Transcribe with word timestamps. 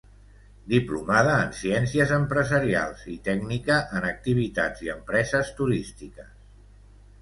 Diplomada 0.71 1.35
en 1.41 1.53
ciències 1.57 2.15
empresarials 2.17 3.05
i 3.19 3.21
tècnica 3.31 3.79
en 4.01 4.11
activitats 4.17 4.87
i 4.89 4.93
empreses 4.99 5.57
turístiques. 5.63 6.39